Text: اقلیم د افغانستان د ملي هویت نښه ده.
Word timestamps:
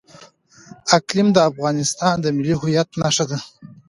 اقلیم 0.97 1.27
د 1.33 1.37
افغانستان 1.49 2.15
د 2.21 2.25
ملي 2.37 2.55
هویت 2.61 2.89
نښه 3.01 3.25
ده. 3.31 3.39